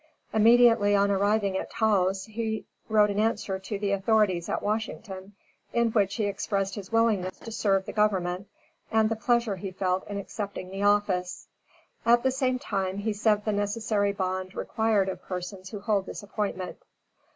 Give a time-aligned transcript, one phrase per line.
[0.33, 5.35] Immediately on arriving at Taos, he wrote an answer to the authorities at Washington,
[5.73, 8.47] in which he expressed his willingness to serve the government,
[8.91, 11.47] and the pleasure he felt in accepting the office;
[12.03, 16.23] at the same time he sent the necessary bond required of persons who hold this
[16.23, 16.79] appointment.